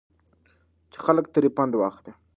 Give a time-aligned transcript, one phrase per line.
[0.91, 2.11] چې خلک ترې پند واخلي.